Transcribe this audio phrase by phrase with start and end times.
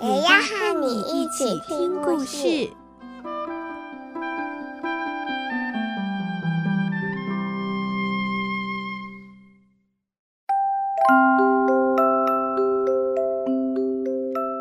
[0.00, 2.68] 也要和你一起听故事。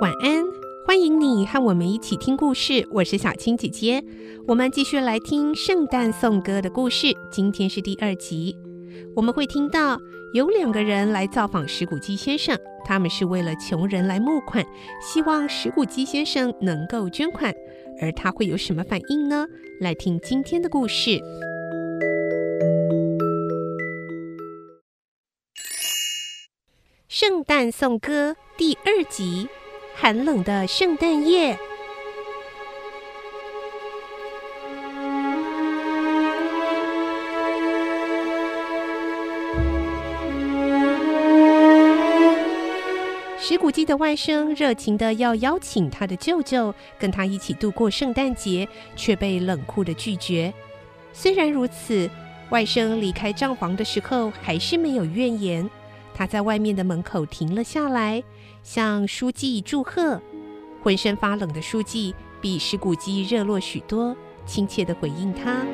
[0.00, 0.42] 晚安，
[0.86, 2.88] 欢迎你和我们一起听故事。
[2.90, 4.02] 我是小青姐姐，
[4.48, 7.14] 我们继续来听圣诞颂歌的故事。
[7.30, 8.56] 今天是第二集，
[9.14, 9.98] 我们会听到
[10.32, 14.64] 有两个人来造访石谷基先生，他们是为了穷人来募款，
[15.00, 17.52] 希望石谷基先生能够捐款，
[18.00, 19.44] 而他会有什么反应呢？
[19.80, 21.10] 来听今天的故事，
[27.08, 29.48] 《圣诞颂歌》第二集。
[29.98, 31.58] 寒冷的圣诞夜，
[43.48, 50.52] 石古基的外甥热情的要邀请他的舅舅跟他一起度过圣诞节，却被冷酷的拒绝。
[51.12, 52.10] 虽然如此，
[52.50, 55.70] 外甥离开帐房的时候还是没有怨言。
[56.12, 58.20] 他在外面的门口停了下来，
[58.64, 60.20] 向书记祝贺。
[60.82, 65.64] 浑身发冷的书记比石古基热络许多，亲切的回应他。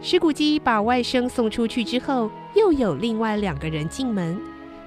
[0.00, 4.40] 石古基把外甥送出去之后，又有另外两个人进门，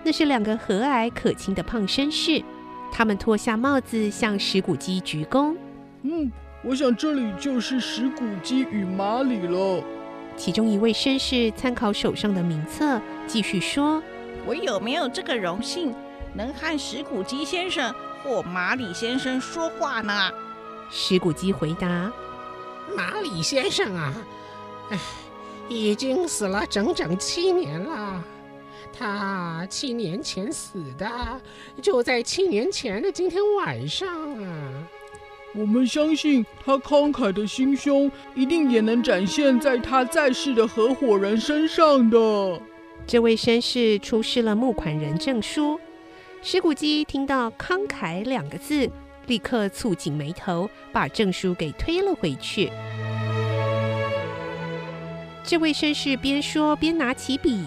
[0.08, 2.42] 那是两个和蔼可亲的胖绅士。
[2.94, 5.54] 他们脱下帽子，向石谷鸡鞠躬。
[6.04, 6.32] 嗯，
[6.64, 9.84] 我想这里就是石谷鸡与马里了。
[10.38, 14.02] 其中一位绅士参考手上的名册，继续说
[14.48, 15.94] ：“我有没有这个荣幸，
[16.34, 17.94] 能和石谷鸡先生
[18.24, 20.32] 或马里先生说话呢？”
[20.90, 22.10] 石谷鸡回答
[22.96, 24.14] ：“马里先生啊，
[24.90, 24.98] 唉，
[25.68, 28.24] 已经死了整整七年了。
[28.98, 31.08] 他七年前死的，
[31.82, 34.08] 就在七年前的今天晚上
[34.44, 34.88] 啊。”
[35.56, 42.62] 我们相信他慷慨的心胸，一定也能展现在他在世的合伙人身上的。
[43.08, 45.80] 这位绅士出示了募款人证书。
[46.44, 48.88] 史古基听到“慷慨”两个字，
[49.26, 52.72] 立刻蹙紧眉头，把证书给推了回去。
[55.44, 57.66] 这位绅士边说边拿起笔：“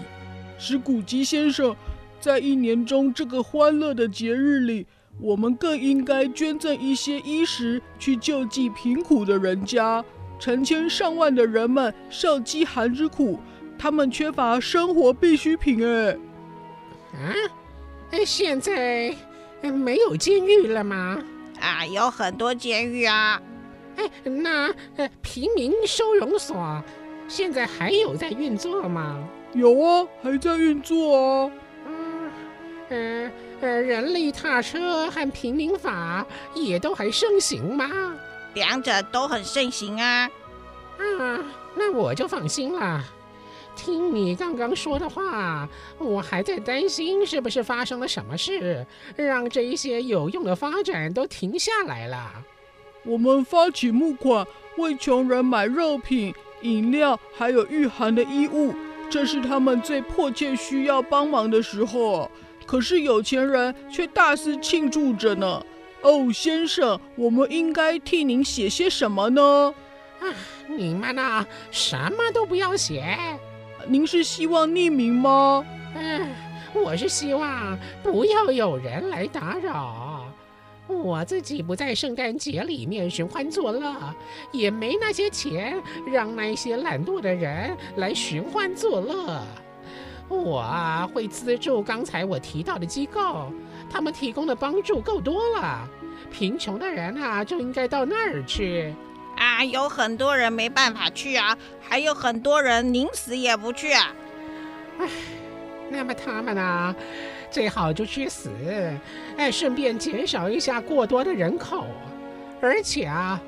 [0.63, 1.75] 史古基先生，
[2.19, 4.85] 在一年中这个欢乐的节日里。”
[5.19, 10.03] 我们更应该捐赠一些衣食去救济贫苦的人家。
[10.39, 13.37] 成千上万的人们受饥寒之苦，
[13.77, 15.85] 他们缺乏生活必需品。
[15.85, 16.17] 哎，
[17.13, 17.33] 啊，
[18.11, 19.13] 哎，现在
[19.61, 21.21] 没有监狱了吗？
[21.59, 23.39] 啊，有很多监狱啊。
[23.97, 24.73] 哎，那
[25.21, 26.81] 平民收容所
[27.27, 29.19] 现在还有在运作吗？
[29.53, 31.51] 有啊，还在运作啊。
[31.85, 32.31] 嗯
[32.89, 33.31] 嗯。
[33.61, 36.25] 呃，人力踏车和平民法
[36.55, 37.87] 也都还盛行吗？
[38.55, 40.27] 两者都很盛行啊。
[41.19, 41.39] 啊，
[41.75, 43.03] 那我就放心了。
[43.75, 45.69] 听你刚刚说的话，
[45.99, 48.85] 我还在担心是不是发生了什么事，
[49.15, 52.43] 让这一些有用的发展都停下来了。
[53.03, 54.43] 我们发起募款，
[54.77, 58.73] 为穷人买肉品、饮料，还有御寒的衣物，
[59.11, 62.31] 这是他们最迫切需要帮忙的时候。
[62.65, 65.61] 可是有钱人却大肆庆祝着呢。
[66.01, 69.73] 哦，先生，我们应该替您写些什么呢？
[70.21, 70.25] 啊，
[70.67, 73.17] 你们呐，什么都不要写。
[73.85, 75.65] 您是希望匿名吗？
[75.93, 76.29] 嗯，
[76.73, 80.20] 我是希望不要有人来打扰。
[80.87, 83.95] 我自己不在圣诞节里面寻欢作乐，
[84.51, 89.41] 也没那些钱让那些懒惰的人来寻欢作乐。
[90.27, 93.51] 我啊，会资助刚才我提到的机构，
[93.89, 95.87] 他们提供的帮助够多了。
[96.31, 98.93] 贫穷的人啊，就应该到那儿去。
[99.37, 104.13] 啊，有很多人没办法去啊，还有很多人宁死也不去啊。
[104.99, 105.09] 唉，
[105.89, 106.95] 那么他们呢，
[107.51, 108.49] 最好就去死，
[109.37, 111.85] 哎，顺便减少一下过多的人口。
[112.61, 113.41] 而且啊，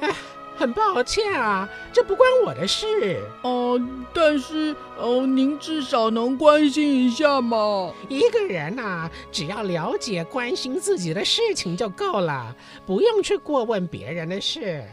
[0.00, 0.08] 哎，
[0.56, 3.20] 很抱歉啊，这不关我的事。
[3.42, 3.80] 哦、呃，
[4.14, 7.92] 但是哦，您至少能关心一下嘛。
[8.08, 12.54] 一个人呐、啊，只要了解、关心自己的事情就够了，
[12.86, 14.84] 不用去过问别人的事。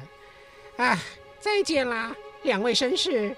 [0.78, 0.98] 啊，
[1.40, 3.36] 再见啦，两位绅士。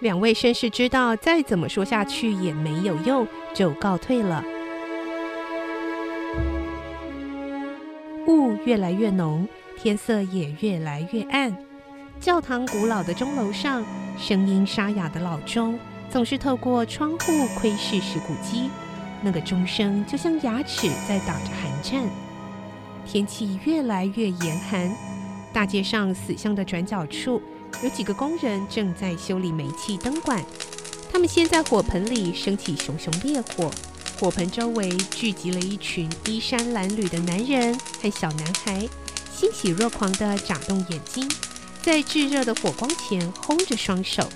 [0.00, 3.26] 两位绅士知道再怎么说下去也没有用，
[3.58, 4.44] 就告退了。
[8.28, 9.48] 雾越来越浓。
[9.80, 11.56] 天色也越来越暗，
[12.18, 13.84] 教堂古老的钟楼上，
[14.18, 15.78] 声音沙哑的老钟
[16.10, 18.68] 总是透过窗户窥视石谷基，
[19.22, 22.02] 那个钟声就像牙齿在打着寒战。
[23.06, 24.92] 天气越来越严寒，
[25.52, 27.40] 大街上死巷的转角处，
[27.84, 30.42] 有几个工人正在修理煤气灯管，
[31.10, 33.70] 他们先在火盆里升起熊熊烈火，
[34.20, 38.88] 火盆周围聚集了一群衣衫褴褛的男人和小男孩。
[39.32, 41.28] 欣喜若狂地眨动眼睛，
[41.80, 44.28] 在炙热的火光前烘着双手。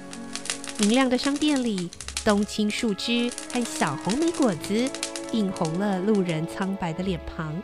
[0.78, 1.90] 明亮的商店里，
[2.24, 4.88] 冬青树枝和小红莓果子
[5.32, 7.60] 映红了路人苍白的脸庞。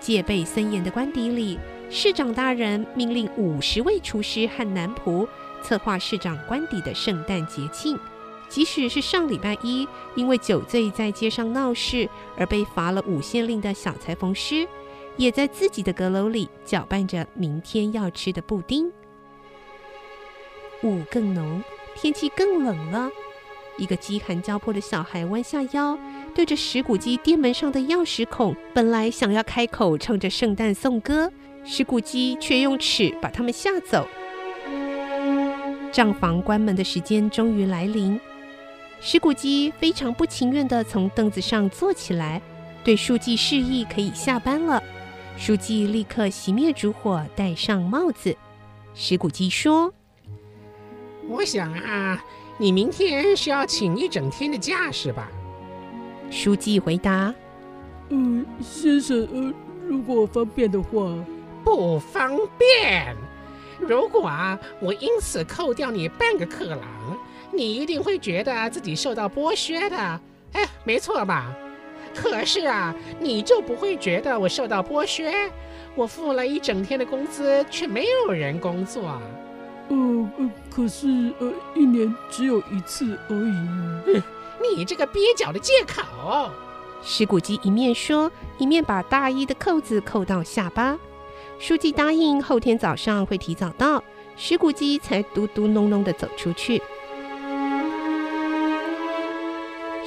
[0.00, 1.58] 戒备森严的官邸里，
[1.90, 5.26] 市长大人命令五十位厨师和男仆
[5.62, 7.98] 策划市长官邸的圣诞节庆。
[8.54, 9.84] 即使是上礼拜一
[10.14, 14.64] 因为酒醉在街上闹事而被罚了五县令的小裁缝师。
[15.16, 18.92] 也在自己的阁楼里搅拌着明天要吃的布丁。
[20.84, 21.62] 雾更浓，
[21.96, 23.10] 天气更冷了。
[23.76, 25.98] 一个饥寒交迫的小孩弯下腰，
[26.32, 31.32] 对着石谷鸡店门上的钥匙孔，本来想要开口唱着圣诞颂歌，
[31.64, 34.06] 石谷鸡却用尺把他们吓走。
[35.92, 38.20] 账房关门的时间终于来临，
[39.06, 42.40] 石谷基非常不情愿地从凳子上坐起来，
[42.82, 44.82] 对书记示意可以下班了。
[45.36, 48.34] 书记立刻熄灭烛火，戴上帽子。
[48.94, 49.92] 石谷基说
[51.28, 52.24] ：“我想啊，
[52.56, 55.30] 你明天是要请一整天的假，是吧？”
[56.32, 57.34] 书记回答
[58.08, 59.52] ：“嗯，先生，呃，
[59.86, 61.14] 如果方便的话。
[61.62, 63.14] ”“不方便。
[63.78, 66.80] 如果啊，我因此扣掉你半个克朗，
[67.56, 69.96] 你一定会觉得自己受到剥削的。
[70.52, 71.54] 哎，没错吧？”
[72.14, 75.32] 可是啊，你就不会觉得我受到剥削？
[75.96, 79.20] 我付了一整天的工资，却没有人工作。
[79.88, 79.96] 呃
[80.38, 81.08] 呃，可是
[81.40, 83.50] 呃，一年只有一次而已。
[84.06, 84.22] 嗯，
[84.76, 86.48] 你这个蹩脚的借口！
[87.02, 90.96] 石谷鸡一面说，一面把大衣的扣子扣到下巴。
[91.58, 94.02] 书记答应后天早上会提早到，
[94.36, 96.80] 石谷鸡才嘟嘟哝哝地走出去。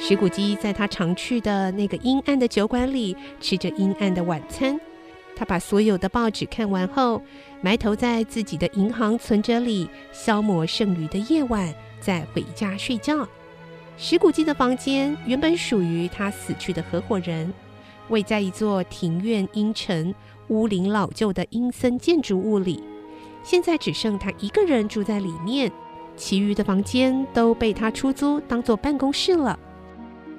[0.00, 4.78] 石谷基在他常去的那个阴暗的酒馆里吃着阴暗的晚餐。
[5.36, 7.20] 他把所有的报纸看完后，
[7.60, 13.28] 埋头在自己的银行存折里消磨剩余的夜晚，再回家睡觉。
[13.96, 17.52] 石谷基的房间原本属于他死去的合伙人，
[18.08, 20.14] 位在一座庭院阴沉、
[20.48, 22.82] 屋龄老旧的阴森建筑物里。
[23.42, 25.70] 现在只剩他一个人住在里面，
[26.16, 29.58] 其余的房间都被他出租当做办公室了。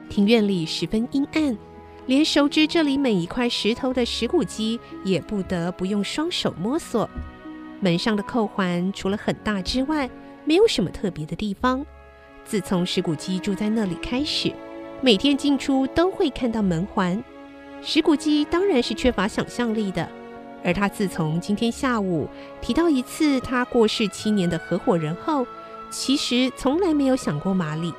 [0.10, 1.56] 庭院里十分阴暗，
[2.08, 7.08] 连熟知这里每一块石头的石谷鸡也不得不用双手摸索。
[7.80, 10.10] 门上的扣环除了很大之外，
[10.44, 11.86] 没有什么特别的地方。
[12.44, 14.52] 自从石谷鸡住在那里开始，
[15.00, 17.24] 每天进出都会看到门环。
[17.82, 20.10] 石谷鸡当然是缺乏想象力的，
[20.64, 22.28] 而他自从今天下午
[22.60, 25.46] 提到一次他过世七年的合伙人后，
[25.92, 27.94] 其实从来没有想过玛丽。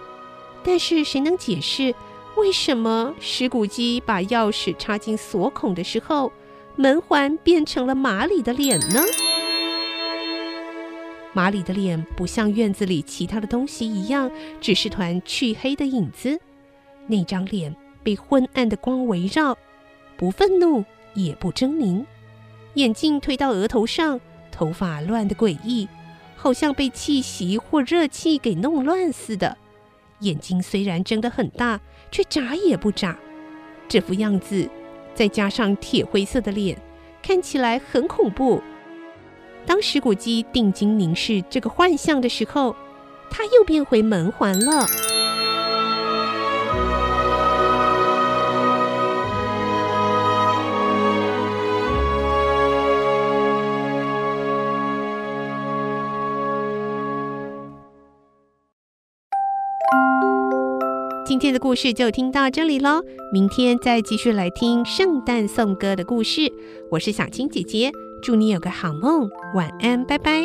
[0.62, 1.94] 但是谁能解释
[2.36, 6.32] 为什么石谷基把钥匙插进锁孔的时候，
[6.76, 9.00] 门环变成了马里的脸呢？
[11.32, 16.40] 马里的脸不像院子里其他的东西一样，只是团黢黑的影子。
[17.06, 19.56] 那张脸被昏暗的光围绕，
[20.16, 22.04] 不愤怒也不狰狞，
[22.74, 25.88] 眼镜推到额头上，头发乱得诡异，
[26.36, 29.56] 好像被气息或热气给弄乱似的。
[30.20, 33.18] 眼睛虽然睁得很大，却眨也不眨。
[33.88, 34.68] 这副样子，
[35.14, 36.80] 再加上铁灰色的脸，
[37.22, 38.62] 看起来很恐怖。
[39.66, 42.74] 当石谷鸡定睛凝视这个幻象的时候，
[43.30, 44.86] 他又变回门环了。
[61.30, 66.52] 今天的故事就听到这里喽，明天再继续来听圣诞颂歌的故事。
[66.90, 70.42] 我是小青姐姐，祝你有个好梦，晚安，拜拜。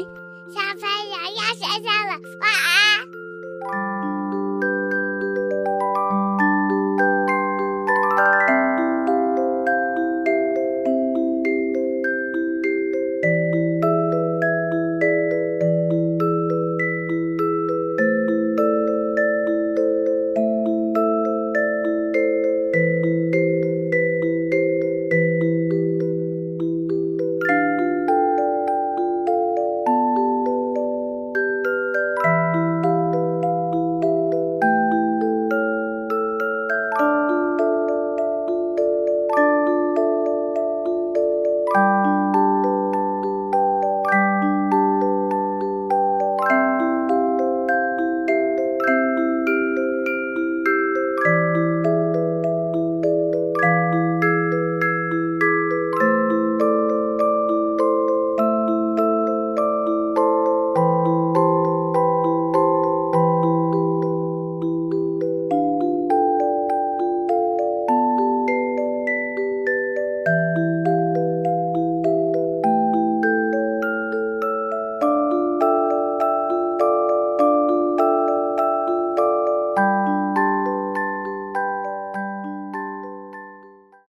[0.48, 2.52] 小朋友要睡觉了，晚
[4.06, 4.15] 安。